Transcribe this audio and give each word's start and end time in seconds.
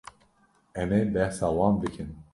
Em 0.81 0.89
ê 0.99 1.01
behsa 1.13 1.47
wan 1.57 1.75
bikin 1.81 2.09